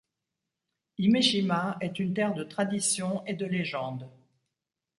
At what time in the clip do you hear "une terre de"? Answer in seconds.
1.99-2.43